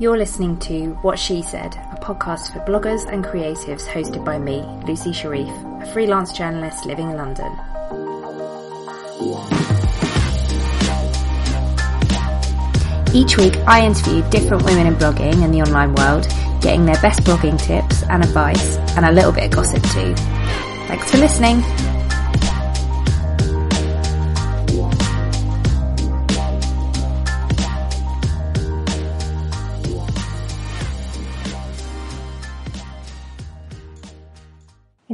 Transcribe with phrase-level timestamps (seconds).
[0.00, 4.62] You're listening to What She Said, a podcast for bloggers and creatives hosted by me,
[4.86, 5.50] Lucy Sherriff,
[5.82, 7.52] a freelance journalist living in London.
[13.12, 16.26] Each week, I interview different women in blogging and the online world,
[16.62, 20.14] getting their best blogging tips and advice, and a little bit of gossip too.
[20.86, 21.62] Thanks for listening.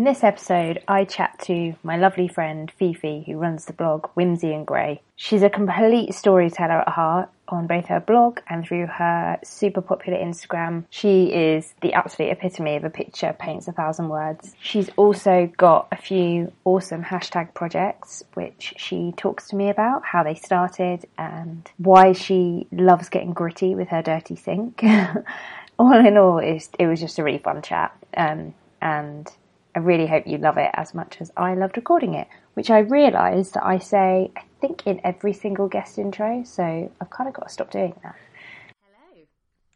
[0.06, 4.65] This episode, I chat to my lovely friend Fifi, who runs the blog Whimsy and
[4.65, 5.02] Grey.
[5.16, 10.16] She's a complete storyteller at heart on both her blog and through her super popular
[10.16, 10.84] Instagram.
[10.91, 14.55] She is the absolute epitome of a picture paints a thousand words.
[14.60, 20.23] She's also got a few awesome hashtag projects, which she talks to me about, how
[20.23, 24.84] they started and why she loves getting gritty with her dirty sink.
[25.80, 27.93] all in all, it was just a really fun chat.
[28.16, 29.29] Um, and
[29.77, 32.79] I really hope you love it as much as I loved recording it, which I
[32.79, 37.35] realised that I say, I think, in every single guest intro, so I've kind of
[37.35, 38.16] got to stop doing that.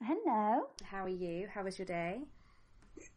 [0.01, 0.17] Hello.
[0.25, 0.63] Hello.
[0.85, 1.49] How are you?
[1.53, 2.21] How was your day?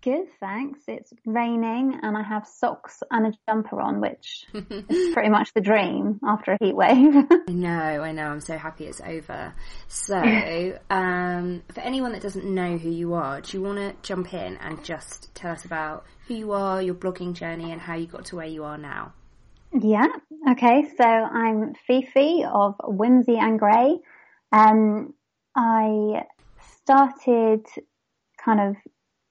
[0.03, 0.81] Good, thanks.
[0.85, 4.65] It's raining and I have socks and a jumper on, which is
[5.13, 7.15] pretty much the dream after a heat wave.
[7.15, 7.71] I know,
[8.03, 8.27] I know.
[8.27, 9.53] I'm so happy it's over.
[9.87, 10.17] So,
[10.89, 14.57] um, for anyone that doesn't know who you are, do you want to jump in
[14.57, 18.25] and just tell us about who you are, your blogging journey, and how you got
[18.25, 19.13] to where you are now?
[19.71, 20.07] Yeah.
[20.51, 20.89] Okay.
[20.97, 23.99] So I'm Fifi of Whimsy and Grey.
[24.51, 25.13] Um,
[25.55, 26.25] I
[26.83, 27.65] started
[28.43, 28.75] kind of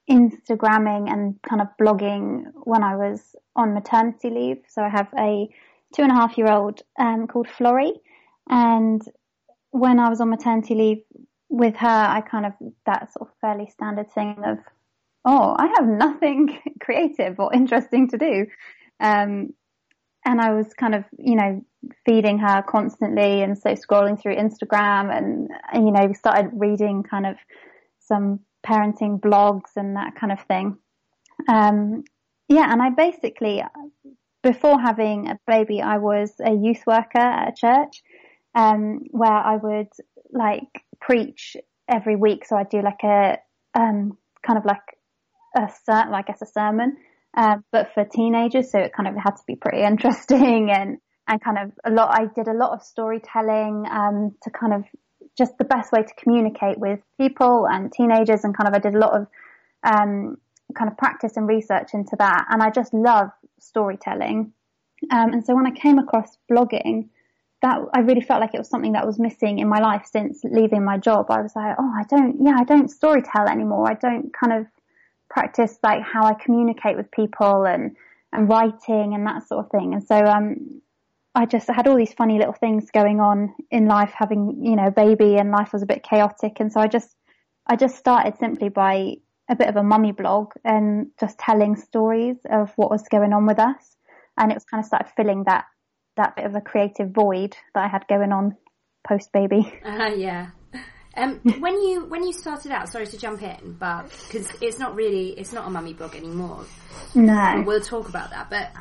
[0.09, 4.57] Instagramming and kind of blogging when I was on maternity leave.
[4.67, 5.47] So I have a
[5.95, 8.01] two and a half year old um, called Florrie,
[8.49, 9.01] and
[9.71, 11.03] when I was on maternity leave
[11.49, 12.53] with her, I kind of
[12.85, 14.57] that sort of fairly standard thing of,
[15.23, 18.47] oh, I have nothing creative or interesting to do,
[18.99, 19.53] um,
[20.25, 21.63] and I was kind of you know
[22.05, 27.25] feeding her constantly, and so scrolling through Instagram, and, and you know started reading kind
[27.25, 27.37] of
[27.99, 30.77] some parenting blogs and that kind of thing.
[31.47, 32.03] Um,
[32.47, 33.63] yeah, and I basically,
[34.41, 38.03] before having a baby, I was a youth worker at a church,
[38.55, 39.89] um, where I would
[40.31, 41.57] like preach
[41.87, 42.45] every week.
[42.45, 43.37] So I'd do like a,
[43.73, 44.81] um, kind of like
[45.55, 46.97] a, like I guess a sermon,
[47.35, 48.71] uh, but for teenagers.
[48.71, 50.97] So it kind of had to be pretty interesting and,
[51.27, 54.83] and kind of a lot, I did a lot of storytelling, um, to kind of
[55.37, 58.95] just the best way to communicate with people and teenagers and kind of I did
[58.95, 59.27] a lot of
[59.83, 60.37] um,
[60.75, 63.29] kind of practice and research into that and I just love
[63.59, 64.53] storytelling.
[65.11, 67.09] Um, and so when I came across blogging,
[67.63, 70.41] that I really felt like it was something that was missing in my life since
[70.43, 71.31] leaving my job.
[71.31, 73.89] I was like, oh, I don't, yeah, I don't storytell anymore.
[73.89, 74.67] I don't kind of
[75.29, 77.95] practice like how I communicate with people and
[78.33, 79.93] and writing and that sort of thing.
[79.93, 80.81] And so um,
[81.35, 84.91] I just had all these funny little things going on in life, having, you know,
[84.91, 86.59] baby and life was a bit chaotic.
[86.59, 87.09] And so I just,
[87.65, 89.15] I just started simply by
[89.49, 93.47] a bit of a mummy blog and just telling stories of what was going on
[93.47, 93.97] with us.
[94.37, 95.65] And it was kind of started filling that,
[96.17, 98.55] that bit of a creative void that I had going on
[99.07, 99.73] post baby.
[99.85, 100.49] Uh, yeah.
[101.15, 104.95] Um, when you when you started out, sorry to jump in, but because it's not
[104.95, 106.65] really it's not a mummy blog anymore.
[107.13, 108.49] No, we'll talk about that.
[108.49, 108.71] But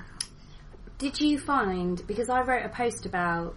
[1.02, 3.56] did you find because I wrote a post about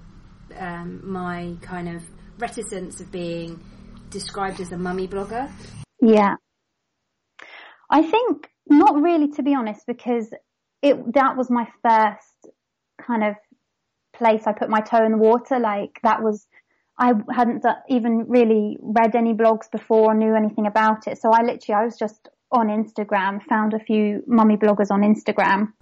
[0.58, 2.02] um, my kind of
[2.40, 3.64] reticence of being
[4.10, 5.52] described as a mummy blogger?
[6.02, 6.36] Yeah,
[7.88, 10.34] I think not really, to be honest, because
[10.82, 12.48] it that was my first
[13.00, 13.36] kind of
[14.18, 15.60] place I put my toe in the water.
[15.60, 16.48] Like that was.
[16.98, 21.22] I hadn't even really read any blogs before, or knew anything about it.
[21.22, 25.74] So I literally, I was just on Instagram, found a few mummy bloggers on Instagram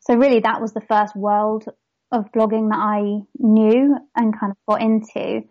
[0.00, 1.64] so really that was the first world
[2.12, 5.42] of blogging that I knew and kind of got into.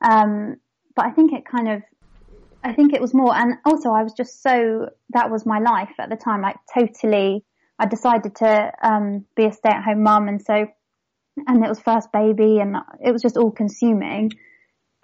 [0.00, 0.56] Um,
[0.96, 1.82] but I think it kind of,
[2.64, 5.94] I think it was more, and also I was just so, that was my life
[5.98, 7.44] at the time, like totally,
[7.78, 10.66] I decided to, um, be a stay at home mum and so,
[11.46, 14.32] and it was first baby and it was just all consuming.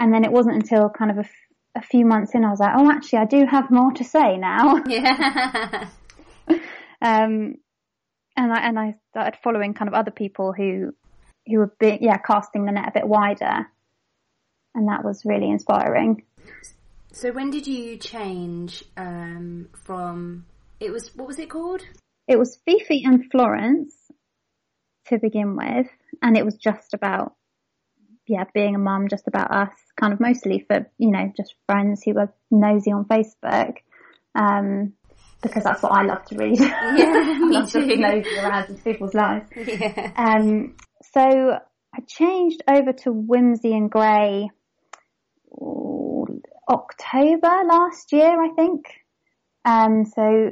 [0.00, 1.30] And then it wasn't until kind of a, f-
[1.76, 4.36] a few months in, I was like, oh, actually, I do have more to say
[4.36, 4.82] now.
[4.88, 5.88] Yeah.
[7.00, 7.54] um,
[8.36, 10.94] and I and I started following kind of other people who
[11.46, 13.66] who were big, yeah casting the net a bit wider,
[14.74, 16.24] and that was really inspiring.
[17.12, 20.46] So when did you change um, from
[20.80, 21.82] it was what was it called?
[22.26, 23.94] It was Fifi and Florence
[25.06, 25.86] to begin with,
[26.22, 27.34] and it was just about
[28.26, 32.02] yeah, being a mum, just about us, kind of mostly for, you know, just friends
[32.02, 33.76] who were nosy on Facebook.
[34.34, 34.94] Um,
[35.44, 36.58] because that's what I love to read.
[36.58, 37.86] Yeah, me love too.
[37.86, 39.46] to nosy around into people's lives.
[39.56, 40.12] Yeah.
[40.16, 40.74] Um,
[41.12, 44.50] so I changed over to Whimsy and Grey
[45.52, 48.86] ooh, October last year, I think.
[49.64, 50.50] Um, so,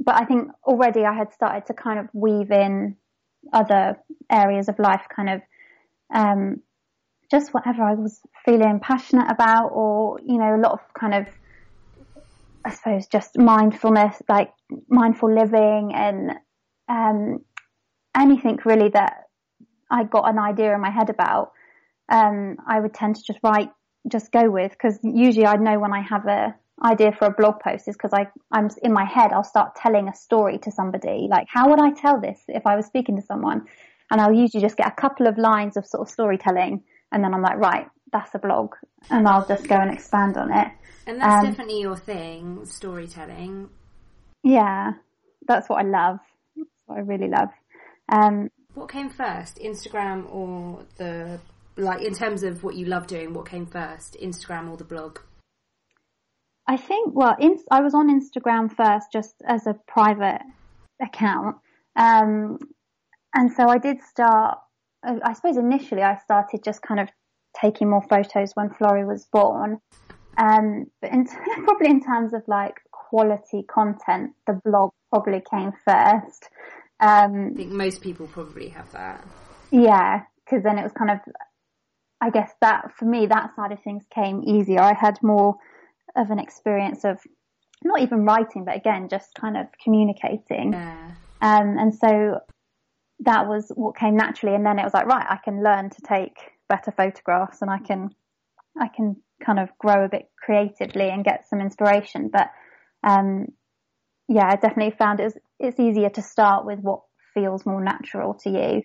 [0.00, 2.96] but I think already I had started to kind of weave in
[3.52, 3.96] other
[4.30, 5.40] areas of life, kind of,
[6.14, 6.60] um,
[7.30, 11.26] just whatever I was feeling passionate about or, you know, a lot of kind of,
[12.64, 14.52] I suppose just mindfulness, like
[14.88, 16.32] mindful living and,
[16.88, 17.44] um,
[18.16, 19.24] anything really that
[19.90, 21.52] I got an idea in my head about,
[22.10, 23.70] um, I would tend to just write,
[24.10, 27.60] just go with, because usually I know when I have a idea for a blog
[27.60, 31.28] post is because I, I'm in my head, I'll start telling a story to somebody.
[31.30, 33.66] Like, how would I tell this if I was speaking to someone?
[34.10, 37.32] And I'll usually just get a couple of lines of sort of storytelling, and then
[37.34, 38.74] I'm like, right, that's a blog,
[39.10, 40.68] and I'll just go and expand on it.
[41.06, 43.70] And that's Um, definitely your thing, storytelling.
[44.42, 44.92] Yeah,
[45.46, 46.18] that's what I love.
[46.56, 47.48] That's what I really love.
[48.08, 51.40] Um, What came first, Instagram or the
[51.76, 53.32] like in terms of what you love doing?
[53.32, 55.18] What came first, Instagram or the blog?
[56.66, 60.42] I think, well, in, I was on Instagram first just as a private
[61.00, 61.56] account.
[61.96, 62.58] Um,
[63.34, 64.58] and so I did start,
[65.02, 67.08] I I suppose initially I started just kind of
[67.58, 69.80] taking more photos when Florrie was born.
[70.36, 71.26] Um, but in,
[71.64, 76.48] probably in terms of like quality content, the blog probably came first.
[77.00, 79.24] Um, I think most people probably have that.
[79.70, 81.18] yeah, because then it was kind of,
[82.20, 84.80] I guess that for me, that side of things came easier.
[84.80, 85.56] I had more
[86.16, 87.18] of an experience of
[87.82, 90.72] not even writing, but again, just kind of communicating.
[90.72, 91.12] Yeah.
[91.40, 92.40] Um, and so
[93.20, 94.54] that was what came naturally.
[94.54, 96.36] And then it was like, right, I can learn to take
[96.70, 98.10] better photographs and I can,
[98.80, 102.30] I can kind of grow a bit creatively and get some inspiration.
[102.32, 102.48] But,
[103.02, 103.48] um,
[104.28, 107.00] yeah, I definitely found it's, it's easier to start with what
[107.34, 108.82] feels more natural to you.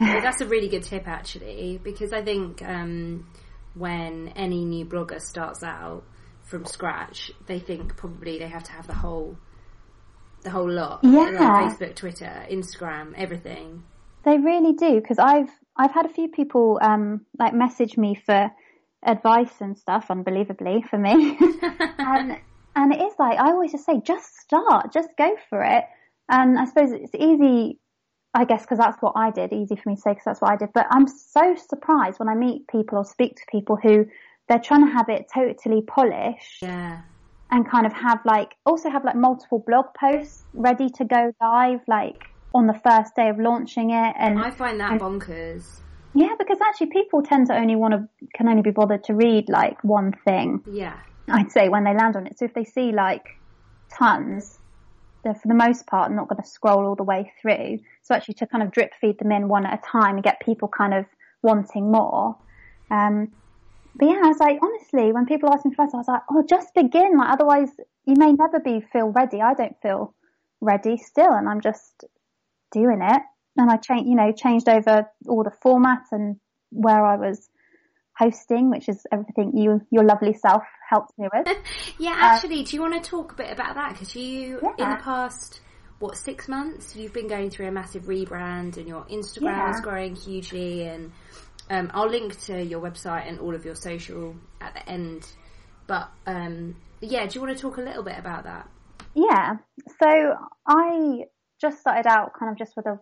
[0.00, 3.28] Well, that's a really good tip actually, because I think um,
[3.74, 6.04] when any new blogger starts out
[6.42, 9.36] from scratch, they think probably they have to have the whole,
[10.42, 11.00] the whole lot.
[11.02, 11.30] Yeah.
[11.30, 13.84] Like Facebook, Twitter, Instagram, everything.
[14.24, 18.50] They really do because I've I've had a few people um like message me for
[19.04, 20.06] advice and stuff.
[20.10, 21.38] Unbelievably for me,
[21.98, 22.38] and
[22.76, 25.84] and it is like I always just say, just start, just go for it.
[26.28, 27.78] And I suppose it's easy,
[28.32, 29.52] I guess, because that's what I did.
[29.52, 30.70] Easy for me to say because that's what I did.
[30.72, 34.06] But I'm so surprised when I meet people or speak to people who
[34.48, 37.02] they're trying to have it totally polished Yeah.
[37.50, 41.80] and kind of have like also have like multiple blog posts ready to go live
[41.86, 42.16] like
[42.54, 45.80] on the first day of launching it and I find that bonkers.
[46.14, 49.48] yeah because actually people tend to only want to can only be bothered to read
[49.48, 50.98] like one thing Yeah.
[51.30, 53.26] i'd say when they land on it so if they see like
[53.90, 54.58] tons
[55.24, 58.34] they're for the most part not going to scroll all the way through so actually
[58.34, 60.92] to kind of drip feed them in one at a time and get people kind
[60.94, 61.04] of
[61.42, 62.36] wanting more
[62.90, 63.28] um
[63.94, 66.42] but yeah, I was like, honestly, when people ask me first, I was like, oh,
[66.48, 67.18] just begin.
[67.18, 67.68] Like, otherwise,
[68.06, 69.42] you may never be feel ready.
[69.42, 70.14] I don't feel
[70.62, 72.06] ready still, and I'm just
[72.72, 73.22] doing it.
[73.56, 76.36] And I changed, you know, changed over all the formats and
[76.70, 77.48] where I was
[78.16, 81.56] hosting, which is everything you, your lovely self helped me with.
[81.98, 83.92] Yeah, actually, do you want to talk a bit about that?
[83.92, 85.60] Because you, in the past,
[85.98, 89.74] what, six months, you've been going through a massive rebrand and your Instagram Yeah.
[89.74, 90.84] is growing hugely.
[90.84, 91.12] And
[91.70, 95.26] um, I'll link to your website and all of your social at the end.
[95.86, 98.68] But um, yeah, do you want to talk a little bit about that?
[99.14, 99.56] Yeah.
[100.00, 100.34] So
[100.66, 101.24] I
[101.62, 102.98] just started out kind of just with a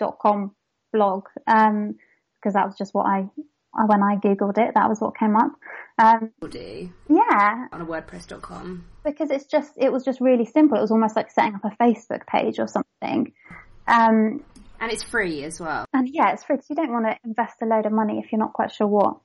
[0.00, 0.54] WordPress.com
[0.92, 1.96] blog, um,
[2.40, 3.26] because that was just what I,
[3.74, 5.52] I- when I Googled it, that was what came up.
[5.98, 6.30] Um,
[7.08, 8.84] yeah, on a WordPress.com.
[9.04, 10.78] because it's just, it was just really simple.
[10.78, 13.32] It was almost like setting up a Facebook page or something.
[13.86, 14.42] Um,
[14.80, 15.84] And it's free as well.
[15.92, 18.32] and yeah, it's free because you don't want to invest a load of money if
[18.32, 19.16] you're not quite sure what,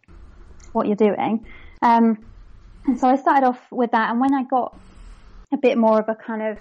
[0.73, 1.45] what you're doing.
[1.81, 2.17] Um,
[2.85, 4.11] and so I started off with that.
[4.11, 4.77] And when I got
[5.55, 6.57] a bit more of a kind of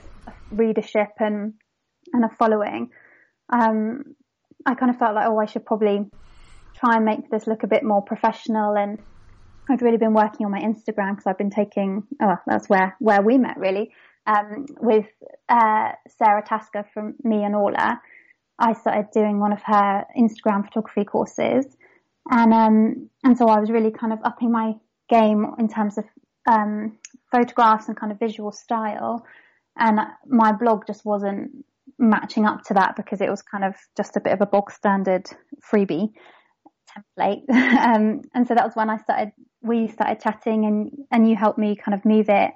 [0.51, 1.55] readership and,
[2.13, 2.91] and a following,
[3.53, 4.05] um,
[4.65, 5.99] I kind of felt like, oh, I should probably
[6.79, 8.77] try and make this look a bit more professional.
[8.77, 8.99] And
[9.69, 13.23] I'd really been working on my Instagram because I've been taking, oh, that's where, where
[13.23, 13.93] we met really,
[14.27, 15.07] um, with,
[15.49, 18.01] uh, Sara Tasker from Me and Orla.
[18.59, 21.67] I started doing one of her Instagram photography courses.
[22.31, 24.75] And, um, and so I was really kind of upping my
[25.11, 26.05] game in terms of,
[26.47, 26.99] um,
[27.31, 29.25] photographs and kind of visual style.
[29.77, 31.65] And my blog just wasn't
[31.99, 34.71] matching up to that because it was kind of just a bit of a bog
[34.71, 35.27] standard
[35.73, 36.13] freebie
[36.91, 37.43] template.
[37.51, 39.33] um, and so that was when I started,
[39.63, 42.51] we started chatting and, and you helped me kind of move it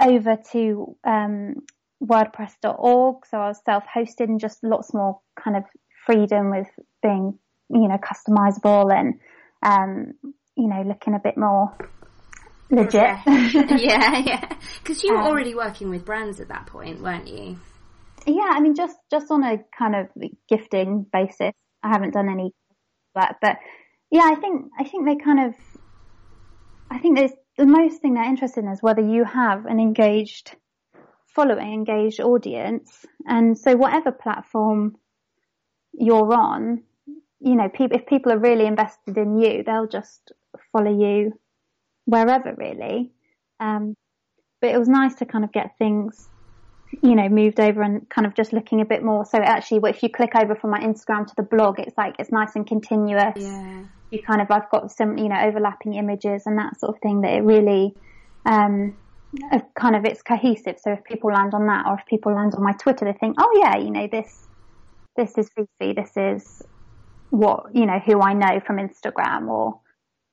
[0.00, 1.56] over to, um,
[2.02, 3.26] WordPress.org.
[3.26, 5.64] So I was self-hosted and just lots more kind of
[6.04, 6.68] freedom with
[7.02, 7.38] being,
[7.70, 9.20] you know, customizable and,
[9.62, 10.14] um,
[10.56, 11.76] you know, looking a bit more
[12.72, 13.18] legit.
[13.26, 14.48] yeah, yeah.
[14.82, 17.58] Because you were um, already working with brands at that point, weren't you?
[18.26, 20.08] Yeah, I mean, just just on a kind of
[20.48, 21.52] gifting basis.
[21.82, 22.52] I haven't done any
[23.14, 23.56] work, but
[24.10, 25.54] yeah, I think I think they kind of.
[26.90, 30.56] I think there's the most thing they're interested in is whether you have an engaged
[31.26, 34.96] following, engaged audience, and so whatever platform
[35.92, 36.82] you're on,
[37.40, 40.32] you know, pe- if people are really invested in you, they'll just
[40.72, 41.32] follow you
[42.04, 43.10] wherever really.
[43.60, 43.94] Um,
[44.60, 46.28] but it was nice to kind of get things,
[47.02, 49.24] you know, moved over and kind of just looking a bit more.
[49.24, 52.30] So actually, if you click over from my Instagram to the blog, it's like, it's
[52.30, 53.34] nice and continuous.
[53.36, 53.84] Yeah.
[54.10, 57.22] You kind of, I've got some, you know, overlapping images and that sort of thing
[57.22, 57.94] that it really,
[58.44, 58.96] um,
[59.74, 60.76] kind of, it's cohesive.
[60.78, 63.36] So if people land on that or if people land on my Twitter, they think,
[63.38, 64.46] oh yeah, you know, this,
[65.16, 66.62] this is Fifi, this is
[67.30, 69.80] what, you know, who I know from Instagram or,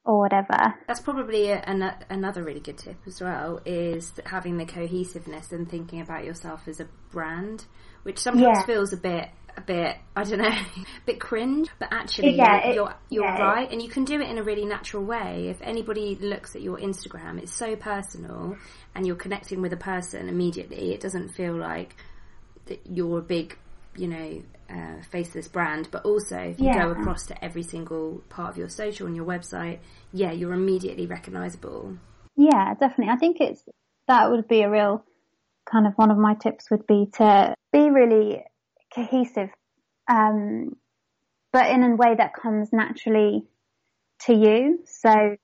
[0.06, 0.76] or whatever.
[0.88, 5.70] That's probably a, an, another really good tip as well is having the cohesiveness and
[5.70, 7.66] thinking about yourself as a brand,
[8.04, 8.66] which sometimes yeah.
[8.66, 12.74] feels a bit a bit I don't know, a bit cringe, but actually yeah, you're
[12.74, 13.42] you're, you're yeah.
[13.42, 15.48] right and you can do it in a really natural way.
[15.50, 18.56] If anybody looks at your Instagram, it's so personal
[18.96, 20.94] and you're connecting with a person immediately.
[20.94, 21.96] It doesn't feel like
[22.66, 23.58] that you're a big,
[23.96, 24.42] you know,
[24.72, 26.84] uh, faceless brand, but also if you yeah.
[26.84, 29.80] go across to every single part of your social and your website,
[30.12, 31.98] yeah, you're immediately recognizable.
[32.36, 33.12] Yeah, definitely.
[33.12, 33.64] I think it's
[34.08, 35.04] that would be a real
[35.72, 38.44] kind of one of my tips would be to be really
[38.94, 39.50] cohesive,
[40.08, 40.76] um,
[41.52, 43.44] but in a way that comes naturally
[44.22, 44.80] to you.
[44.86, 45.36] So,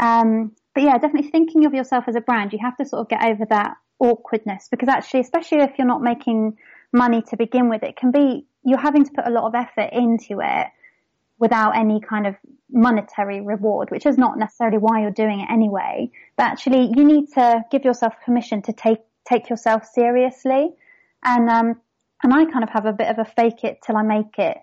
[0.00, 3.08] um, but yeah, definitely thinking of yourself as a brand, you have to sort of
[3.08, 6.56] get over that awkwardness because actually, especially if you're not making
[6.92, 9.90] money to begin with, it can be, you're having to put a lot of effort
[9.92, 10.66] into it
[11.38, 12.34] without any kind of
[12.70, 16.10] monetary reward, which is not necessarily why you're doing it anyway.
[16.36, 20.70] But actually, you need to give yourself permission to take, take yourself seriously.
[21.24, 21.80] And, um,
[22.22, 24.58] and I kind of have a bit of a fake it till I make it,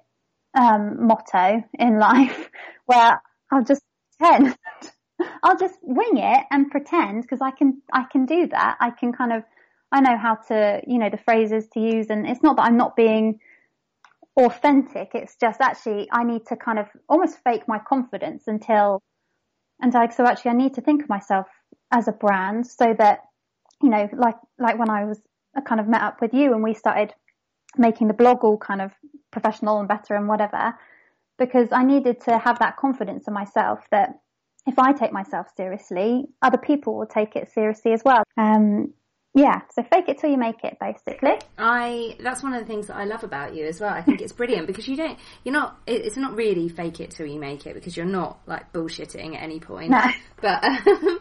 [0.53, 2.50] um, motto in life
[2.86, 3.82] where I'll just
[4.20, 4.58] pretend.
[5.44, 8.77] I'll just wing it and pretend because I can, I can do that.
[8.82, 9.44] I can kind of
[9.96, 12.78] I know how to, you know, the phrases to use and it's not that I'm
[12.78, 13.40] not being
[14.38, 15.12] authentic.
[15.14, 19.02] It's just actually I need to kind of almost fake my confidence until,
[19.82, 21.48] and I, so actually I need to think of myself
[21.92, 23.22] as a brand so that,
[23.82, 25.20] you know, like, like when I was
[25.58, 27.14] I kind of met up with you and we started
[27.78, 28.92] making the blog all kind of
[29.32, 30.78] professional and better and whatever,
[31.38, 34.10] because I needed to have that confidence in myself that
[34.68, 38.24] if I take myself seriously, other people will take it seriously as well.
[38.36, 38.94] Um,
[39.36, 41.38] yeah, so fake it till you make it, basically.
[41.58, 43.94] I that's one of the things that I love about you as well.
[43.94, 47.25] I think it's brilliant because you don't, you're not, it's not really fake it till
[47.27, 49.92] you make it because you're not like bullshitting at any point.
[49.92, 50.01] No.
[50.42, 51.20] But um,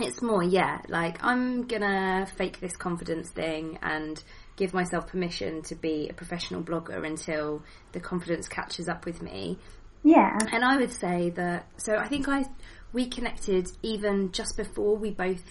[0.00, 4.20] it's more, yeah, like I'm gonna fake this confidence thing and
[4.56, 9.58] give myself permission to be a professional blogger until the confidence catches up with me.
[10.02, 10.36] Yeah.
[10.52, 12.44] And I would say that, so I think I,
[12.92, 15.42] we connected even just before we both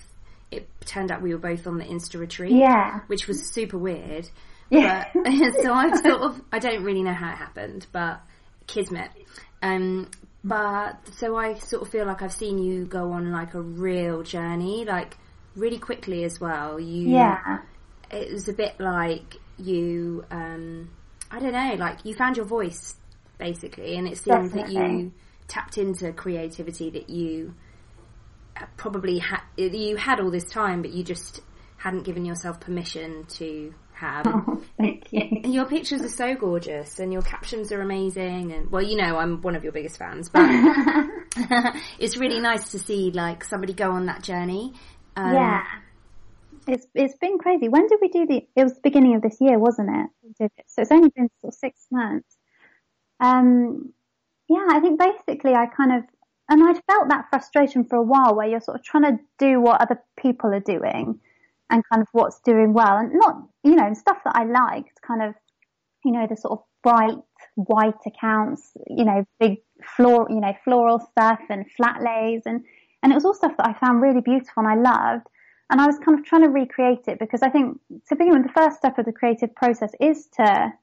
[0.58, 2.54] it turned out we were both on the Insta retreat.
[2.54, 3.02] Yeah.
[3.08, 4.30] Which was super weird.
[4.70, 5.06] Yeah.
[5.14, 8.22] But, so I sort of, I don't really know how it happened, but
[8.68, 9.12] kismet.
[9.62, 10.10] Um,
[10.44, 14.24] but so I sort of feel like I've seen you go on like a real
[14.24, 15.18] journey, like
[15.56, 16.80] really quickly as well.
[16.80, 17.60] You, yeah.
[18.12, 20.90] It was a bit like you, um,
[21.32, 22.96] I don't know, like you found your voice
[23.38, 25.12] basically, and it seems that you
[25.48, 27.54] tapped into creativity that you
[28.78, 31.42] probably ha- you had all this time, but you just
[31.78, 34.26] hadn't given yourself permission to have.
[34.36, 35.42] Oh, thank you.
[35.46, 38.52] Your pictures are so gorgeous, and your captions are amazing.
[38.52, 40.42] And well, you know, I'm one of your biggest fans, but
[42.00, 44.74] it's really nice to see like somebody go on that journey.
[45.16, 45.64] Um, yeah.
[46.68, 47.68] It's it's been crazy.
[47.70, 48.48] When did we do the?
[48.56, 50.52] It was the beginning of this year, wasn't it?
[50.68, 52.38] So it's only been sort of six months.
[53.20, 53.94] Um,
[54.48, 56.04] yeah, I think basically I kind of
[56.50, 59.62] and I'd felt that frustration for a while where you're sort of trying to do
[59.62, 61.20] what other people are doing
[61.70, 65.24] and kind of what's doing well and not, you know, stuff that I liked, kind
[65.24, 65.36] of,
[66.04, 67.18] you know, the sort of bright
[67.56, 69.58] white accounts, you know, big
[69.96, 72.64] floral, you know, floral stuff and flat lays and,
[73.02, 75.28] and it was all stuff that I found really beautiful and I loved.
[75.70, 78.44] And I was kind of trying to recreate it because I think to begin with,
[78.44, 80.74] the first step of the creative process is to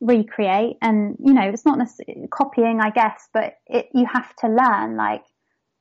[0.00, 4.48] recreate and, you know, it's not necessarily copying, I guess, but it, you have to
[4.48, 4.96] learn.
[4.96, 5.24] Like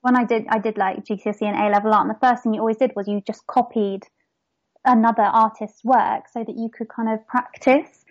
[0.02, 2.54] when I did, I did like GCSE and A level art and the first thing
[2.54, 4.02] you always did was you just copied
[4.86, 8.06] another artist's work so that you could kind of practice.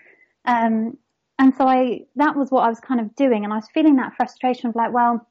[0.44, 0.98] Um,
[1.38, 3.44] and so I, that was what I was kind of doing.
[3.44, 5.26] And I was feeling that frustration of like, well,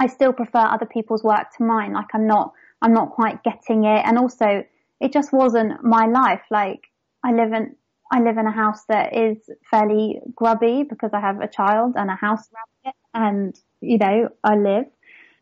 [0.00, 1.92] I still prefer other people's work to mine.
[1.92, 2.52] Like I'm not,
[2.82, 4.02] I'm not quite getting it.
[4.04, 4.64] And also
[5.00, 6.42] it just wasn't my life.
[6.50, 6.80] Like
[7.22, 7.76] I live in,
[8.14, 12.08] I live in a house that is fairly grubby because I have a child and
[12.08, 14.84] a house rabbit and, you know, I live.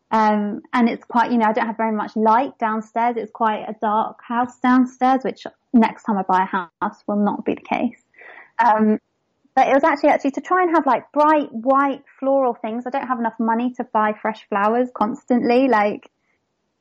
[0.09, 3.15] Um, and it's quite, you know, I don't have very much light downstairs.
[3.15, 6.45] It's quite a dark house downstairs, which next time I buy a
[6.81, 8.01] house will not be the case.
[8.57, 8.97] Um,
[9.53, 12.85] but it was actually actually to try and have like bright white floral things.
[12.87, 15.67] I don't have enough money to buy fresh flowers constantly.
[15.67, 16.09] Like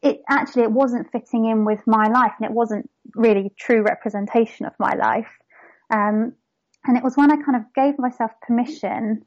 [0.00, 4.64] it actually it wasn't fitting in with my life and it wasn't really true representation
[4.64, 5.28] of my life.
[5.92, 6.32] Um,
[6.84, 9.24] and it was when I kind of gave myself permission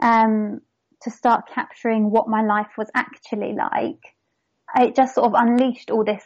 [0.00, 0.60] um,
[1.02, 4.00] to start capturing what my life was actually like.
[4.76, 6.24] It just sort of unleashed all this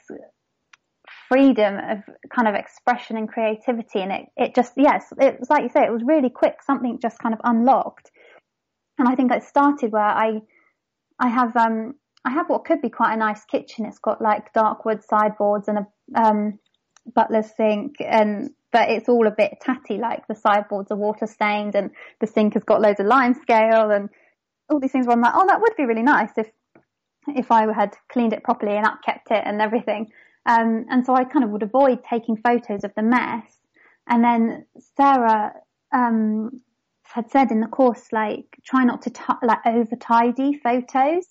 [1.29, 1.99] freedom of
[2.31, 4.01] kind of expression and creativity.
[4.01, 6.63] And it, it just, yes, it was like you say, it was really quick.
[6.63, 8.11] Something just kind of unlocked.
[8.99, 10.41] And I think it started where I,
[11.19, 13.87] I have, um, I have what could be quite a nice kitchen.
[13.87, 15.87] It's got like dark wood sideboards and a,
[16.21, 16.59] um,
[17.15, 21.75] butler's sink and, but it's all a bit tatty, like the sideboards are water stained
[21.75, 24.09] and the sink has got loads of lime scale and
[24.69, 26.51] all these things where I'm like, oh, that would be really nice if,
[27.29, 30.11] if I had cleaned it properly and upkept it and everything.
[30.47, 33.45] Um, and so I kind of would avoid taking photos of the mess.
[34.07, 35.53] And then Sara,
[35.93, 36.61] um,
[37.03, 41.25] had said in the course, like, try not to, t- like, over tidy photos.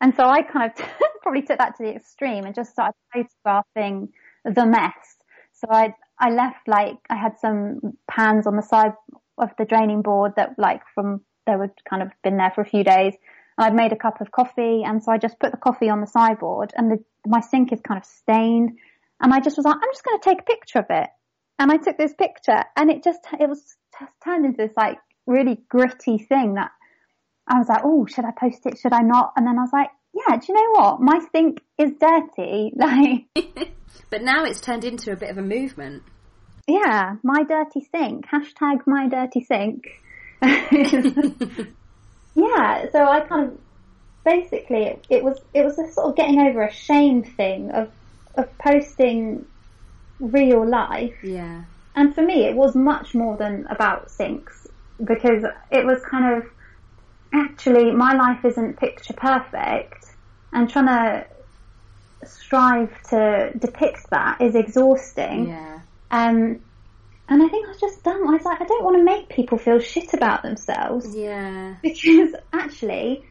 [0.00, 0.86] And so I kind of
[1.22, 4.10] probably took that to the extreme and just started photographing
[4.44, 5.16] the mess.
[5.52, 8.92] So I, I left like, I had some pans on the side
[9.38, 12.68] of the draining board that like from, they were kind of been there for a
[12.68, 13.14] few days
[13.56, 16.00] And I'd made a cup of coffee and so I just put the coffee on
[16.00, 18.78] the sideboard and the, my sink is kind of stained
[19.20, 21.08] and I just was like, I'm just going to take a picture of it.
[21.58, 24.98] And I took this picture and it just, it was just turned into this like
[25.26, 26.70] really gritty thing that
[27.48, 28.78] I was like, oh, should I post it?
[28.78, 29.32] Should I not?
[29.36, 29.90] And then I was like,
[30.26, 31.00] yeah, do you know what?
[31.00, 32.72] My sink is dirty.
[32.76, 33.26] Like,
[34.10, 36.02] but now it's turned into a bit of a movement.
[36.66, 38.26] Yeah, my dirty sink.
[38.26, 39.86] Hashtag my dirty sink.
[42.34, 43.58] yeah, so I kind of
[44.24, 47.90] basically it, it was it was a sort of getting over a shame thing of
[48.34, 49.46] of posting
[50.20, 51.16] real life.
[51.22, 51.64] Yeah.
[51.96, 54.68] And for me, it was much more than about sinks
[55.02, 56.48] because it was kind of
[57.32, 60.06] actually my life isn't picture perfect,
[60.52, 61.26] and trying to
[62.24, 65.48] strive to depict that is exhausting.
[65.48, 65.80] Yeah.
[66.10, 66.60] Um,
[67.30, 68.26] and I think I was just done.
[68.26, 71.14] I was like, I don't want to make people feel shit about themselves.
[71.14, 71.76] Yeah.
[71.82, 73.22] Because actually,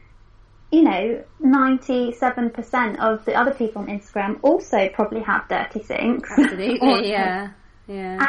[0.70, 6.30] you know, 97% of the other people on Instagram also probably have dirty sinks.
[6.30, 6.78] Absolutely,
[7.10, 7.50] yeah.
[7.88, 8.12] Yeah.
[8.14, 8.22] And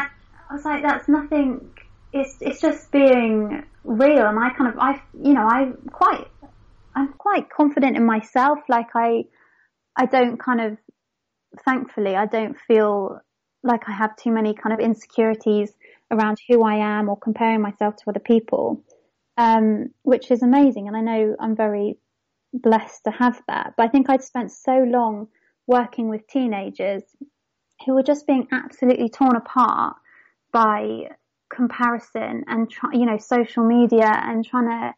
[0.49, 1.69] I was like, that's nothing,
[2.13, 4.25] it's, it's just being real.
[4.25, 6.27] And I kind of, I, you know, I quite,
[6.95, 8.59] I'm quite confident in myself.
[8.69, 9.25] Like I,
[9.97, 10.77] I don't kind of,
[11.65, 13.19] thankfully, I don't feel
[13.63, 15.73] like I have too many kind of insecurities
[16.11, 18.83] around who I am or comparing myself to other people,
[19.37, 20.87] um, which is amazing.
[20.87, 21.97] And I know I'm very
[22.53, 23.73] blessed to have that.
[23.75, 25.27] But I think I'd spent so long
[25.67, 27.03] working with teenagers
[27.85, 29.95] who were just being absolutely torn apart
[30.51, 31.09] by
[31.53, 34.93] comparison and try, you know, social media and trying to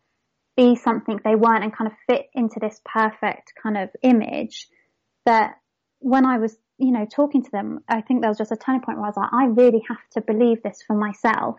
[0.58, 4.68] be something they weren't and kind of fit into this perfect kind of image
[5.26, 5.56] that
[6.00, 8.82] when I was you know, talking to them, I think there was just a turning
[8.82, 11.58] point where I was like, I really have to believe this for myself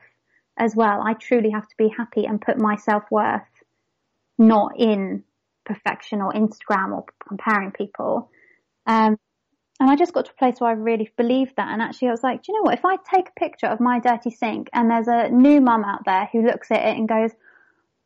[0.57, 1.00] as well.
[1.00, 3.42] I truly have to be happy and put my self worth
[4.37, 5.22] not in
[5.64, 8.31] perfection or Instagram or comparing people.
[8.85, 9.16] Um,
[9.83, 11.66] and I just got to a place where I really believed that.
[11.73, 12.79] And actually I was like, do you know what?
[12.79, 16.05] If I take a picture of my dirty sink and there's a new mum out
[16.07, 17.33] there who looks at it and goes,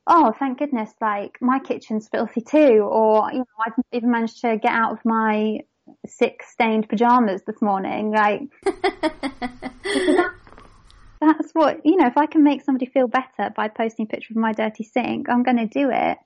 [0.07, 2.89] oh, thank goodness, like my kitchen's filthy too.
[2.91, 5.59] Or, you know, I've even managed to get out of my
[6.07, 8.11] sick stained pajamas this morning.
[8.11, 10.31] Like, that,
[11.21, 14.33] that's what, you know, if I can make somebody feel better by posting a picture
[14.33, 16.17] of my dirty sink, I'm going to do it.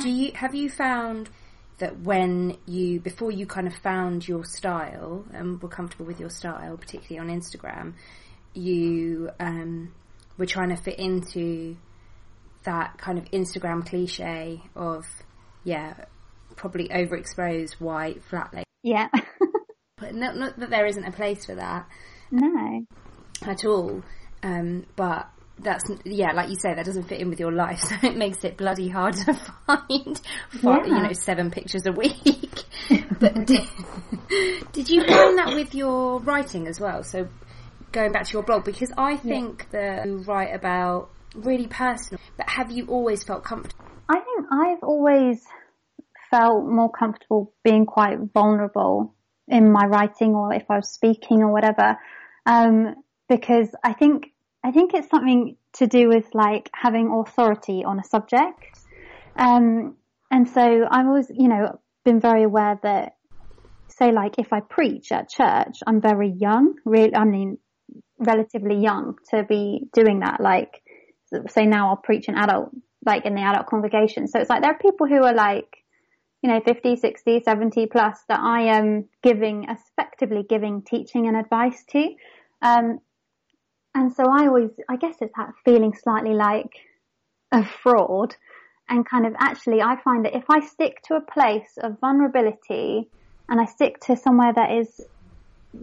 [0.00, 1.28] Do you, have you found
[1.78, 6.30] that when you, before you kind of found your style and were comfortable with your
[6.30, 7.94] style, particularly on Instagram,
[8.52, 9.92] you, um,
[10.38, 11.76] were trying to fit into
[12.64, 15.04] that kind of Instagram cliche of,
[15.64, 15.94] yeah,
[16.56, 19.08] probably overexposed white flat lay yeah.
[19.96, 21.88] but not, not that there isn't a place for that.
[22.30, 22.86] No.
[23.42, 24.04] At all.
[24.42, 27.94] Um, but that's yeah, like you say, that doesn't fit in with your life, so
[28.02, 29.34] it makes it bloody hard to
[29.66, 30.86] find, find Yeah.
[30.86, 32.64] you know, seven pictures a week.
[33.20, 33.66] but did,
[34.72, 37.02] did you find that with your writing as well?
[37.02, 37.28] So
[37.92, 42.48] going back to your blog, because I think that you write about really personal, but
[42.48, 43.84] have you always felt comfortable?
[44.08, 45.42] I think I've always
[46.30, 49.14] felt more comfortable being quite vulnerable
[49.48, 51.96] in my writing or if I was speaking or whatever.
[52.46, 52.96] Um,
[53.28, 54.33] because I think,
[54.64, 58.80] I think it's something to do with like having authority on a subject.
[59.36, 59.96] Um,
[60.30, 63.16] and so I've always, you know, been very aware that
[63.88, 67.58] say like if I preach at church, I'm very young, really, I mean,
[68.18, 70.40] relatively young to be doing that.
[70.40, 70.82] Like,
[71.48, 72.70] say now I'll preach an adult,
[73.04, 74.28] like in the adult congregation.
[74.28, 75.68] So it's like there are people who are like,
[76.42, 81.84] you know, 50, 60, 70 plus that I am giving, effectively giving teaching and advice
[81.90, 82.14] to.
[82.62, 82.98] Um,
[83.94, 86.72] and so I always, I guess it's that feeling slightly like
[87.52, 88.34] a fraud
[88.88, 93.08] and kind of actually I find that if I stick to a place of vulnerability
[93.48, 95.00] and I stick to somewhere that is,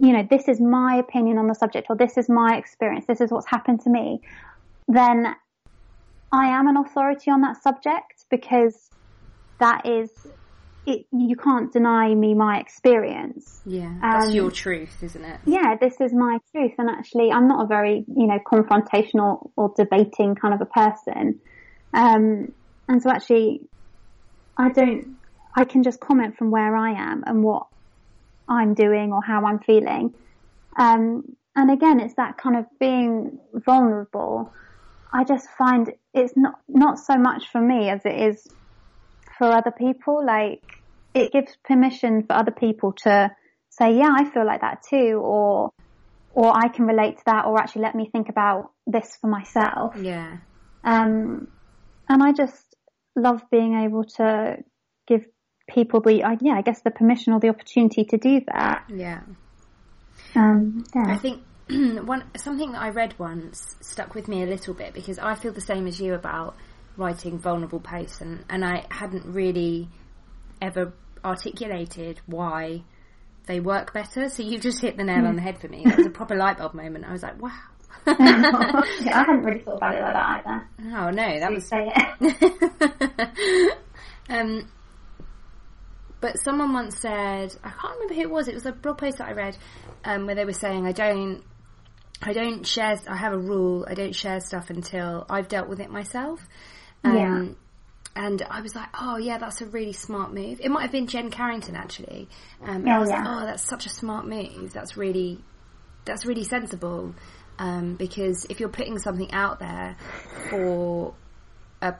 [0.00, 3.20] you know, this is my opinion on the subject or this is my experience, this
[3.20, 4.20] is what's happened to me,
[4.88, 5.34] then
[6.32, 8.90] I am an authority on that subject because
[9.58, 10.10] that is,
[10.86, 13.60] it, you can't deny me my experience.
[13.64, 15.40] Yeah, that's Um, your truth, isn't it?
[15.46, 16.72] Yeah, this is my truth.
[16.78, 21.40] And actually, I'm not a very, you know, confrontational or debating kind of a person.
[21.94, 22.52] Um,
[22.88, 23.60] and so actually,
[24.56, 25.16] I don't,
[25.56, 27.66] I can just comment from where I am and what
[28.48, 30.14] I'm doing or how I'm feeling.
[30.76, 34.52] Um, and again, it's that kind of being vulnerable.
[35.12, 38.48] I just find it's not, not so much for me as it is
[39.38, 40.24] for other people.
[40.24, 40.62] Like,
[41.14, 43.30] it gives permission for other people to
[43.70, 45.72] say, yeah, I feel like that too, or,
[46.34, 49.94] or I can relate to that, or actually let me think about this for myself.
[50.00, 50.38] Yeah.
[50.84, 51.48] Um,
[52.08, 52.76] and I just
[53.16, 54.56] love being able to
[55.06, 55.24] give
[55.68, 58.84] people the, I- yeah, I guess the permission or the opportunity to do that.
[58.88, 59.20] Yeah.
[60.34, 64.94] Um, I think one something that I read once stuck with me a little bit
[64.94, 66.56] because I feel the same as you about
[66.96, 69.88] writing vulnerable posts and, and I hadn't really
[70.60, 70.92] ever
[71.24, 72.82] articulated why
[73.46, 74.28] they work better.
[74.28, 75.84] So you've just hit the nail on the head for me.
[75.84, 77.04] It was a proper light bulb moment.
[77.04, 77.50] I was like, wow.
[78.06, 80.68] yeah, I hadn't really thought about it like that either.
[80.96, 83.78] Oh no, that You was say it.
[84.28, 84.68] um,
[86.20, 88.48] but someone once said, I can't remember who it was.
[88.48, 89.56] It was a blog post that I read
[90.04, 91.42] um, where they were saying, "I don't,
[92.20, 92.96] I don't share.
[93.06, 93.84] I have a rule.
[93.88, 96.40] I don't share stuff until I've dealt with it myself."
[97.04, 97.44] Um, Yeah.
[98.14, 101.06] And I was like, "Oh yeah, that's a really smart move." It might have been
[101.06, 102.28] Jen Carrington actually.
[102.62, 103.38] Um, Oh, I was like, yeah.
[103.42, 104.72] "Oh, that's such a smart move.
[104.74, 105.42] That's really,
[106.04, 107.14] that's really sensible."
[107.58, 109.96] Um, because if you're putting something out there
[110.50, 111.14] for
[111.80, 111.92] uh,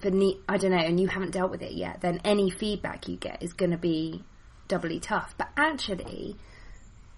[0.00, 3.06] for ne- I don't know, and you haven't dealt with it yet, then any feedback
[3.08, 4.24] you get is going to be
[4.68, 5.34] doubly tough.
[5.38, 6.36] But actually,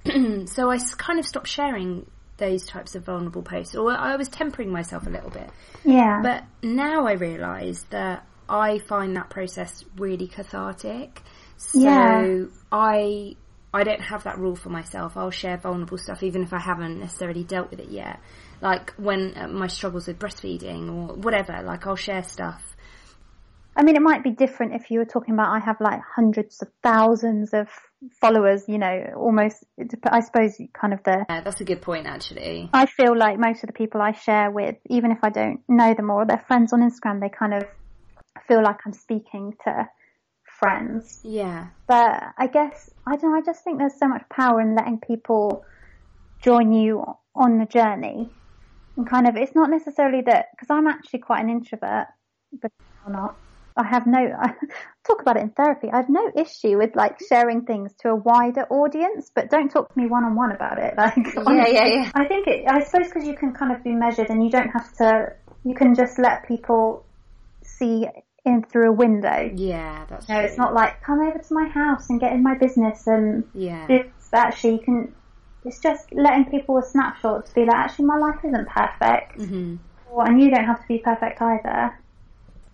[0.47, 4.71] so I kind of stopped sharing those types of vulnerable posts, or I was tempering
[4.71, 5.51] myself a little bit.
[5.85, 6.21] yeah.
[6.23, 11.23] But now I realise that I find that process really cathartic.
[11.57, 12.45] So Yeah.
[12.73, 13.37] I
[13.73, 15.17] I don't have that rule for myself.
[15.17, 18.21] I'll share vulnerable stuff even if I haven't necessarily dealt with it yet.
[18.61, 22.77] Like when uh, my struggles with breastfeeding or whatever, like I'll share stuff.
[23.77, 26.63] I mean, it might be different if you were talking about I have like hundreds
[26.63, 27.69] of thousands of
[28.21, 29.65] followers, you know, almost,
[30.05, 32.69] I suppose kind of the, Yeah, that's a good point actually.
[32.73, 35.95] I feel like most of the people I share with, even if I don't know
[35.95, 37.65] them or they're friends on Instagram, they kind of
[38.47, 39.89] feel like I'm speaking to
[40.45, 41.21] friends.
[41.23, 41.69] Yeah.
[41.87, 45.01] But I guess, I don't know, I just think there's so much power in letting
[45.01, 45.65] people
[46.43, 48.31] join you on the journey.
[48.97, 52.07] And kind of, it's not necessarily that, because I'm actually quite an introvert,
[52.61, 52.71] but
[53.05, 53.37] or not.
[53.77, 54.55] I have no, I
[55.07, 55.91] talk about it in therapy.
[55.93, 59.93] I have no issue with like sharing things to a wider audience, but don't talk
[59.93, 60.95] to me one on one about it.
[60.99, 62.11] Like, Yeah, yeah, yeah.
[62.15, 64.71] I think it, I suppose because you can kind of be measured and you don't
[64.71, 65.33] have to,
[65.65, 67.05] you can just let people
[67.63, 68.07] see
[68.45, 69.51] in through a window.
[69.55, 70.45] Yeah, that's No, true.
[70.45, 73.87] it's not like come over to my house and get in my business and Yeah.
[73.89, 75.15] But actually, you can.
[75.63, 79.77] It's just letting people a snapshot to be like, actually, my life isn't perfect, hmm
[80.11, 81.93] Or- and you don't have to be perfect either.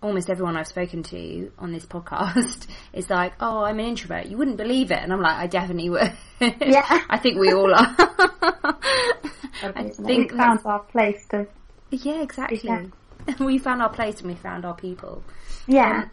[0.01, 4.25] Almost everyone I've spoken to on this podcast is like, "Oh, I'm an introvert.
[4.25, 6.85] You wouldn't believe it," and I'm like, "I definitely would." Yeah.
[7.09, 7.95] I think we all are.
[9.63, 11.47] I think we found our place to.
[11.91, 12.61] Yeah, exactly.
[12.63, 12.85] Yeah.
[13.39, 15.23] we found our place and we found our people.
[15.67, 16.05] Yeah.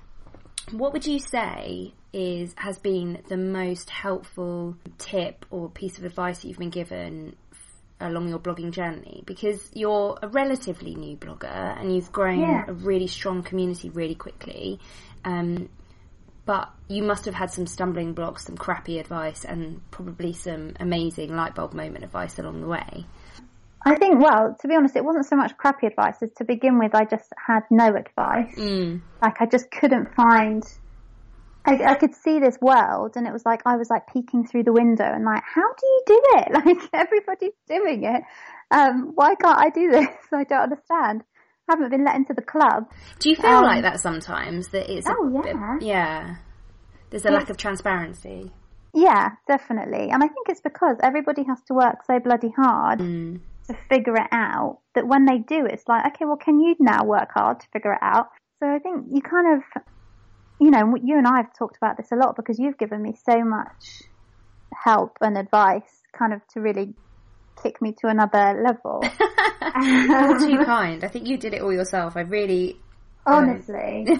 [0.70, 6.04] Um, what would you say is has been the most helpful tip or piece of
[6.04, 7.36] advice that you've been given
[8.00, 9.22] along your blogging journey?
[9.26, 12.64] Because you're a relatively new blogger and you've grown Yeah.
[12.68, 14.80] a really strong community really quickly.
[15.24, 15.68] Um,
[16.46, 21.36] but you must have had some stumbling blocks, some crappy advice, and probably some amazing
[21.36, 23.04] light bulb moment advice along the way.
[23.84, 26.78] I think, well, to be honest, it wasn't so much crappy advice as to begin
[26.78, 28.54] with, I just had no advice.
[28.56, 29.02] Mm.
[29.22, 30.62] Like, I just couldn't find,
[31.68, 34.64] I, I could see this world and it was like, I was like peeking through
[34.64, 36.48] the window and like, how do you do it?
[36.66, 38.22] Like, everybody's doing it.
[38.70, 40.08] Um, why can't I do this?
[40.32, 41.22] I don't understand.
[41.68, 42.88] I haven't been let into the club.
[43.18, 44.68] Do you feel Um, like that sometimes?
[44.68, 45.76] That it's a Oh, bit- yeah.
[45.80, 46.34] yeah.
[47.10, 48.50] There's a lack of transparency.
[48.94, 50.08] Yeah, definitely.
[50.10, 53.40] And I think it's because everybody has to work so bloody hard Mm.
[53.68, 57.04] to figure it out that when they do, it's like, okay, well, can you now
[57.04, 58.28] work hard to figure it out?
[58.60, 59.82] So I think you kind of,
[60.60, 63.14] you know, you and I have talked about this a lot because you've given me
[63.24, 64.02] so much
[64.74, 66.94] help and advice kind of to really
[67.62, 69.02] kick me to another level.
[69.82, 71.04] You're too kind.
[71.04, 72.16] I think you did it all yourself.
[72.16, 72.78] I really.
[73.26, 74.06] honestly,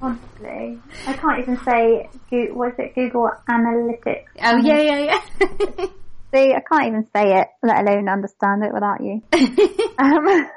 [0.00, 2.08] honestly, I can't even say,
[2.52, 4.26] what is it, Google Analytics?
[4.42, 5.20] Oh yeah, yeah, yeah.
[6.34, 9.20] See, I can't even say it, let alone understand it without you.
[9.98, 10.48] Um,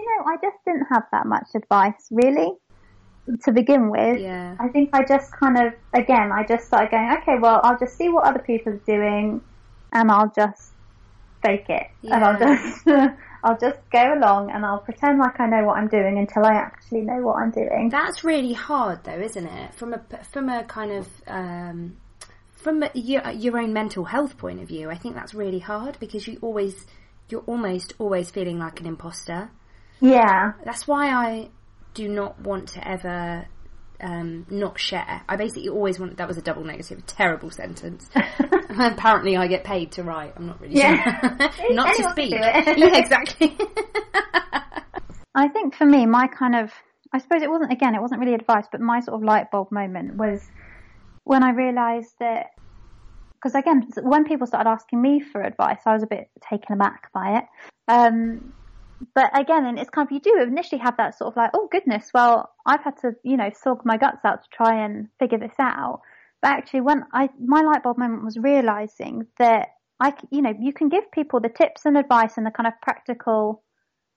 [0.00, 2.52] you know, I just didn't have that much advice, really,
[3.44, 4.20] to begin with.
[4.20, 4.56] Yeah.
[4.58, 7.96] I think I just kind of, again, I just started going, okay, well, I'll just
[7.96, 9.40] see what other people are doing
[9.92, 10.72] and I'll just
[11.42, 11.86] fake it.
[12.04, 12.86] And I'll just,
[13.44, 16.54] I'll just go along and I'll pretend like I know what I'm doing until I
[16.54, 17.88] actually know what I'm doing.
[17.90, 19.74] That's really hard, though, isn't it?
[19.74, 20.00] From a
[20.32, 21.96] from a kind of um,
[22.52, 25.98] from a, your, your own mental health point of view, I think that's really hard
[25.98, 26.86] because you always
[27.28, 29.50] you're almost always feeling like an imposter.
[30.00, 30.52] Yeah.
[30.64, 31.50] That's why I
[31.94, 33.46] do not want to ever
[34.00, 35.22] um, not share.
[35.28, 36.16] I basically always want.
[36.16, 38.08] That was a double negative, terrible sentence.
[38.78, 40.32] Apparently, I get paid to write.
[40.36, 41.20] I'm not really Yeah.
[41.20, 41.30] sure.
[41.74, 42.30] not to Anyone speak.
[42.32, 43.56] yeah, exactly.
[45.34, 46.72] I think for me, my kind of,
[47.12, 49.70] I suppose it wasn't, again, it wasn't really advice, but my sort of light bulb
[49.70, 50.42] moment was
[51.24, 52.46] when I realised that,
[53.34, 57.12] because again, when people started asking me for advice, I was a bit taken aback
[57.12, 57.44] by it.
[57.88, 58.52] Um,
[59.14, 61.68] but again, and it's kind of, you do initially have that sort of like, oh
[61.70, 65.38] goodness, well, I've had to, you know, slog my guts out to try and figure
[65.38, 66.00] this out.
[66.42, 69.68] But actually, when I, my light bulb moment was realising that
[70.00, 72.74] I, you know, you can give people the tips and advice and the kind of
[72.80, 73.62] practical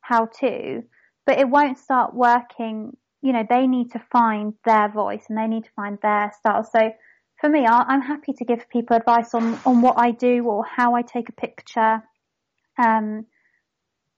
[0.01, 0.83] how to,
[1.25, 2.95] but it won't start working.
[3.21, 6.63] You know, they need to find their voice and they need to find their style.
[6.63, 6.91] So
[7.39, 10.95] for me, I'm happy to give people advice on, on what I do or how
[10.95, 12.01] I take a picture.
[12.77, 13.25] Um,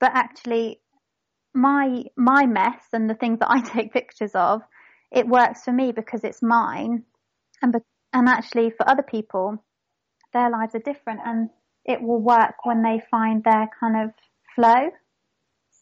[0.05, 0.79] but actually
[1.55, 4.61] my, my mess and the things that I take pictures of,
[5.11, 7.05] it works for me because it's mine.
[7.63, 7.79] And, be-
[8.13, 9.57] and actually for other people,
[10.31, 11.49] their lives are different and
[11.85, 14.11] it will work when they find their kind of
[14.53, 14.91] flow.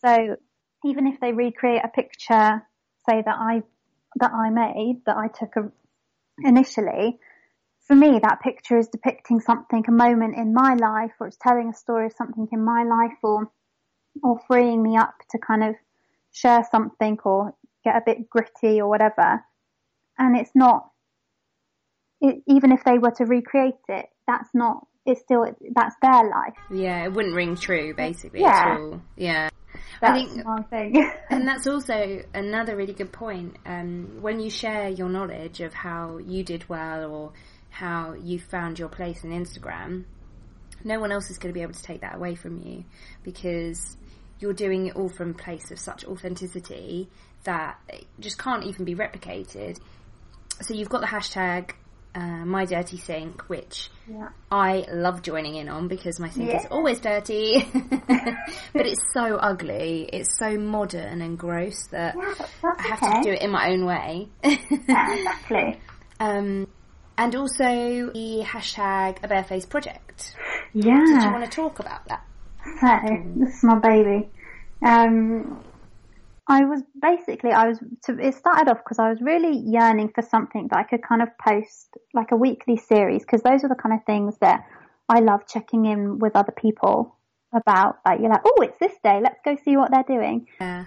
[0.05, 0.37] So
[0.85, 2.65] even if they recreate a picture,
[3.09, 3.63] say that I
[4.19, 5.71] that I made, that I took a,
[6.47, 7.19] initially,
[7.87, 11.69] for me that picture is depicting something, a moment in my life, or it's telling
[11.69, 13.51] a story of something in my life, or
[14.21, 15.75] or freeing me up to kind of
[16.31, 19.43] share something or get a bit gritty or whatever.
[20.17, 20.89] And it's not,
[22.21, 24.87] it, even if they were to recreate it, that's not.
[25.05, 25.45] It's still
[25.75, 26.55] that's their life.
[26.71, 28.39] yeah, it wouldn't ring true, basically.
[28.39, 28.71] Yeah.
[28.71, 29.01] At all.
[29.17, 29.49] Yeah.
[29.99, 31.11] That's I think my thing.
[31.29, 33.57] And that's also another really good point.
[33.65, 37.33] Um, when you share your knowledge of how you did well or
[37.69, 40.05] how you found your place in Instagram,
[40.83, 42.83] no one else is going to be able to take that away from you
[43.23, 43.97] because
[44.39, 47.09] you're doing it all from a place of such authenticity
[47.43, 49.79] that it just can't even be replicated.
[50.61, 51.71] So you've got the hashtag
[52.15, 54.29] uh, my dirty sink, which yeah.
[54.51, 60.09] I love joining in on because my sink is always dirty, but it's so ugly.
[60.13, 63.17] It's so modern and gross that Yeah, that's I have okay.
[63.17, 64.29] to do it in my own way.
[64.43, 64.57] Yeah,
[65.15, 65.79] exactly.
[66.19, 66.67] um,
[67.17, 67.63] and also
[68.13, 70.35] the hashtag a bareface project.
[70.73, 70.99] Yeah.
[71.05, 72.25] Did you want to talk about that?
[72.79, 74.29] So, this is my baby.
[74.85, 75.63] Um,
[76.47, 80.21] I was basically, I was, to, it started off because I was really yearning for
[80.21, 83.75] something that I could kind of post like a weekly series because those are the
[83.75, 84.65] kind of things that
[85.07, 87.15] I love checking in with other people
[87.53, 87.99] about.
[88.05, 90.47] Like, you're like, oh, it's this day, let's go see what they're doing.
[90.59, 90.85] Yeah.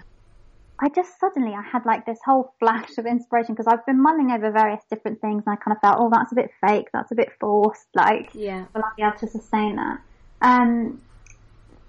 [0.79, 4.31] I just suddenly I had like this whole flash of inspiration because I've been mulling
[4.31, 7.11] over various different things and I kind of felt, oh, that's a bit fake, that's
[7.11, 7.87] a bit forced.
[7.95, 8.65] Like, Yeah.
[8.75, 10.01] will I be able to sustain that?
[10.41, 11.01] Um,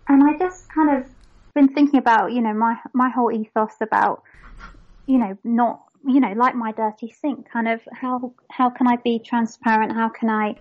[0.08, 1.06] and I just kind of
[1.54, 4.22] been thinking about, you know, my my whole ethos about,
[5.06, 8.96] you know, not, you know, like my dirty sink, kind of how how can I
[8.96, 9.92] be transparent?
[9.92, 10.56] How can I?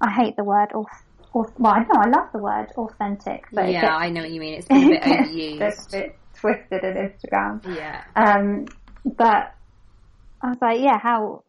[0.00, 0.86] I hate the word auth-
[1.34, 4.40] well, I know I love the word authentic, but yeah, gets- I know what you
[4.40, 4.54] mean.
[4.54, 5.88] It's been a bit It's overused.
[5.88, 7.76] a bit twisted in Instagram.
[7.76, 8.02] Yeah.
[8.16, 8.66] Um,
[9.04, 9.54] but
[10.42, 11.42] I was like, yeah, how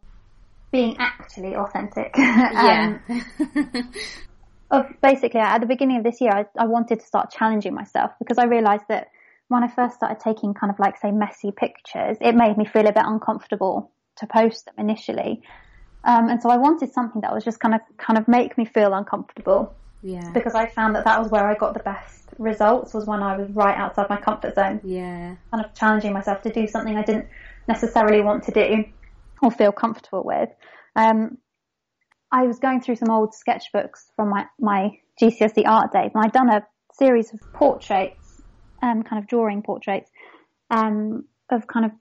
[0.70, 2.14] being actually authentic.
[2.16, 2.98] Yeah.
[3.08, 3.92] um,
[4.72, 8.10] of basically at the beginning of this year, I, I wanted to start challenging myself
[8.18, 9.08] because I realized that
[9.48, 12.86] when I first started taking kind of like say messy pictures, it made me feel
[12.86, 15.42] a bit uncomfortable to post them initially.
[16.04, 18.64] Um, and so I wanted something that was just kind of kind of make me
[18.64, 20.30] feel uncomfortable yeah.
[20.32, 23.36] because I found that that was where I got the best results was when I
[23.36, 25.36] was right outside my comfort zone Yeah.
[25.50, 27.26] kind of challenging myself to do something I didn't
[27.68, 28.84] necessarily want to do
[29.42, 30.48] or feel comfortable with.
[30.96, 31.38] Um,
[32.32, 36.32] I was going through some old sketchbooks from my, my GCSE art days and I'd
[36.32, 38.40] done a series of portraits,
[38.82, 40.10] um, kind of drawing portraits,
[40.70, 41.92] um, of kind of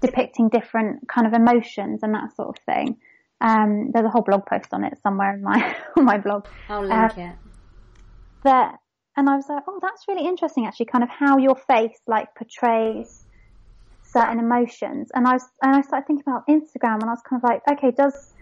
[0.00, 2.96] depicting different kind of emotions and that sort of thing.
[3.40, 6.82] Um, there's a whole blog post on it somewhere in my, on my blog I'll
[6.82, 7.32] link Uh, it.
[8.44, 8.76] that
[9.16, 12.34] and I was like, oh, that's really interesting actually, kind of how your face like
[12.34, 13.24] portrays
[14.02, 15.10] certain emotions.
[15.14, 17.62] And I was, and I started thinking about Instagram and I was kind of like,
[17.70, 18.33] okay, does,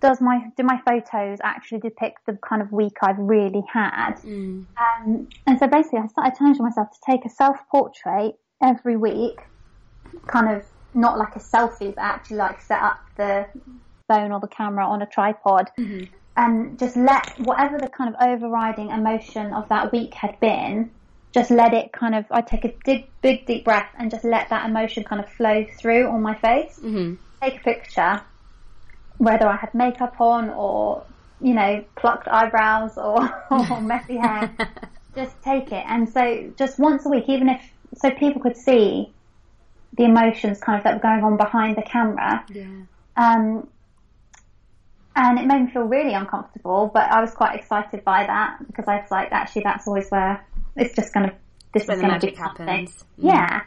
[0.00, 4.14] does my, do my photos actually depict the kind of week I've really had?
[4.24, 4.66] Mm.
[4.78, 9.40] Um, and so basically I started challenging myself to take a self portrait every week,
[10.26, 13.46] kind of not like a selfie, but actually like set up the
[14.08, 15.70] phone or the camera on a tripod
[16.36, 20.90] and just let whatever the kind of overriding emotion of that week had been,
[21.34, 24.48] just let it kind of, I take a big, big deep breath and just let
[24.50, 26.78] that emotion kind of flow through on my face.
[26.80, 28.20] hmm Take a picture,
[29.20, 31.04] whether I had makeup on or,
[31.42, 34.50] you know, plucked eyebrows or, or messy hair.
[35.14, 35.84] just take it.
[35.86, 37.62] And so just once a week, even if,
[37.96, 39.12] so people could see
[39.98, 42.46] the emotions kind of that were going on behind the camera.
[42.48, 42.64] Yeah.
[43.14, 43.68] Um,
[45.14, 48.88] and it made me feel really uncomfortable, but I was quite excited by that because
[48.88, 51.36] I was like, actually, that's always where it's just going to,
[51.74, 52.66] this is going to be something.
[52.66, 53.04] happens.
[53.18, 53.64] Yeah.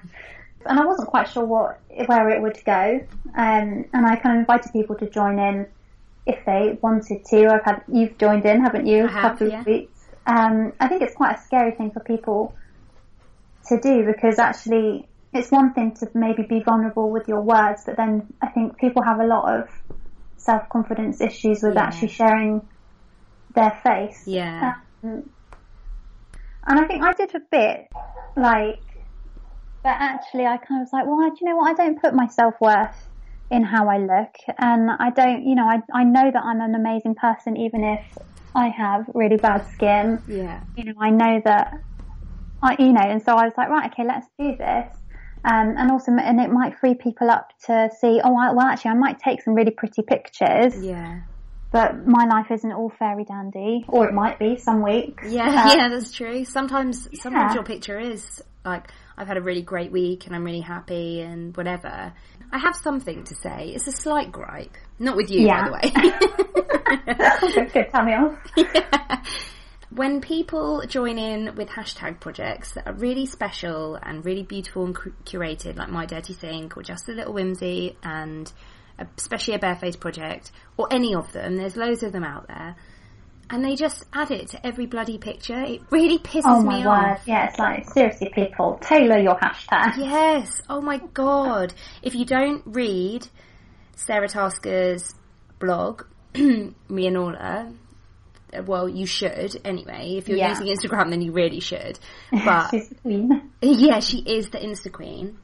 [0.66, 3.00] And I wasn't quite sure what, where it would go.
[3.36, 5.68] Um, and I kind of invited people to join in
[6.26, 7.48] if they wanted to.
[7.48, 9.04] I've had, you've joined in, haven't you?
[9.04, 9.60] I a have, couple yeah.
[9.60, 10.00] of weeks.
[10.26, 12.56] Um, I think it's quite a scary thing for people
[13.68, 17.98] to do because actually it's one thing to maybe be vulnerable with your words, but
[17.98, 19.70] then I think people have a lot of
[20.38, 21.84] self confidence issues with Yeah.
[21.84, 22.62] actually sharing
[23.56, 24.24] their face.
[24.28, 24.76] Yeah.
[25.04, 25.30] Um,
[26.66, 27.88] and I think I did a bit
[28.38, 28.80] like,
[29.84, 31.72] but actually I kind of was like, well, do you know what?
[31.72, 32.96] I don't put my self worth
[33.52, 36.76] in how I look, and I don't, you know, I I know that I'm an
[36.76, 38.02] amazing person even if
[38.56, 40.62] I have really bad skin Yeah.
[40.76, 41.72] you know, I know that,
[42.62, 44.88] I, you know, and so I was like, right, okay, let's do this.
[45.46, 48.92] Um, and also, and it might free people up to see, oh, I, well, actually,
[48.92, 51.20] I might take some really pretty pictures, Yeah.
[51.72, 55.26] but my life isn't all fairy dandy, or it might be some weeks.
[55.30, 56.46] Yeah, Uh, yeah, that's true.
[56.46, 57.54] Sometimes, sometimes Yeah.
[57.56, 61.56] your picture is like, I've had a really great week and I'm really happy and
[61.56, 62.14] whatever.
[62.52, 63.70] I have something to say.
[63.70, 64.76] It's a slight gripe.
[65.00, 65.70] Not with you, Yeah.
[65.70, 67.66] by the way.
[67.74, 68.38] good, tell me off.
[68.58, 69.24] Yeah.
[69.90, 74.96] When people join in with hashtag projects that are really special and really beautiful and
[74.96, 78.52] curated, like My Dirty Sink or Just a Little Whimsy and
[79.18, 82.76] especially a Barefaced project, or any of them, there's loads of them out there,
[83.54, 86.86] and they just add it to every bloody picture, it really pisses Oh my me
[86.88, 87.22] word, off.
[87.28, 89.96] yeah, it's like, seriously people, tailor your hashtag.
[89.98, 90.60] Yes.
[90.68, 91.72] Oh my god.
[92.02, 93.28] If you don't read
[93.96, 95.14] Sara Tasker's
[95.60, 96.02] blog,
[96.36, 97.72] Me & Orla,
[98.52, 100.16] uh, well, you should anyway.
[100.18, 100.50] If you're Yeah.
[100.60, 102.00] using Instagram, then you really should.
[102.32, 103.52] But She's the queen.
[103.62, 105.38] yeah, she is the Insta queen.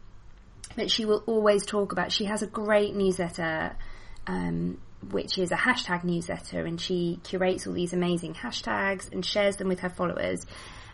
[0.75, 2.11] But she will always talk about.
[2.11, 3.75] She has a great newsletter,
[4.25, 4.79] um,
[5.11, 9.67] which is a hashtag newsletter, and she curates all these amazing hashtags and shares them
[9.67, 10.45] with her followers.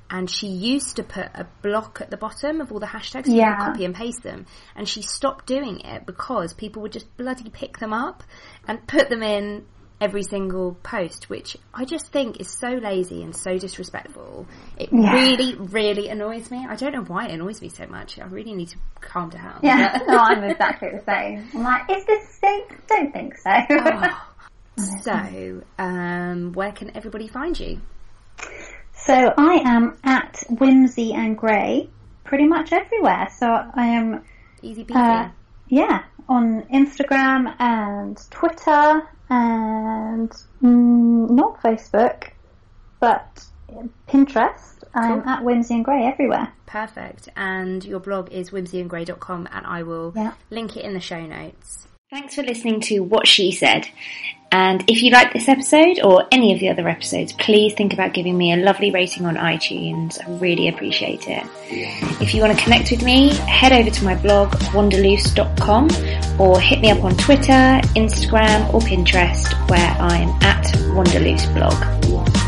[0.07, 3.33] And she used to put a block at the bottom of all the hashtags, so
[3.33, 3.57] Yeah.
[3.57, 4.45] copy and paste them.
[4.75, 8.23] And she stopped doing it because people would just bloody pick them up
[8.67, 9.65] and put them in
[10.01, 14.45] every single post, which I just think is so lazy and so disrespectful.
[14.77, 15.13] It Yeah.
[15.13, 16.65] really, really annoys me.
[16.67, 18.19] I don't know why it annoys me so much.
[18.19, 19.59] I really need to calm down.
[19.63, 21.47] Yeah, no, I'm exactly the same.
[21.53, 22.63] I'm like, is this safe?
[22.87, 23.51] Don't think so.
[23.69, 24.21] Oh.
[25.03, 27.79] So, um, where can everybody find you?
[28.93, 31.89] So I am at Whimsy and Grey
[32.25, 33.29] pretty much everywhere.
[33.37, 34.23] So I am,
[34.61, 34.95] Easy peasy.
[35.27, 35.29] uh,
[35.69, 40.29] yeah, on Instagram and Twitter and
[40.61, 42.29] mm, not Facebook,
[42.99, 43.45] but
[44.07, 44.83] Pinterest.
[44.93, 46.53] I'm at Whimsy and Grey everywhere.
[46.67, 47.27] Perfect.
[47.35, 50.33] And your blog is whimsyandgrey.com and I will Yeah.
[50.49, 51.87] link it in the show notes.
[52.11, 53.87] Thanks for listening to What She Said.
[54.51, 58.13] And if you like this episode or any of the other episodes, please think about
[58.13, 60.19] giving me a lovely rating on iTunes.
[60.23, 61.43] I really appreciate it.
[62.21, 66.79] If you want to connect with me, head over to my blog, wanderlucy.com or hit
[66.79, 72.44] me up on Twitter, Instagram or Pinterest where I'm at wanderlucyblog.